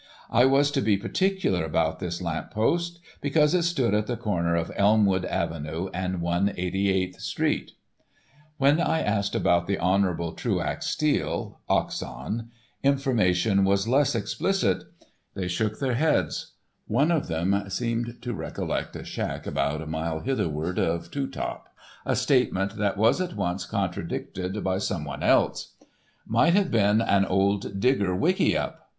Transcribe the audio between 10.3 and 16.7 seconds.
Truax Steele, Oxon, information was less explicit. They shook their heads.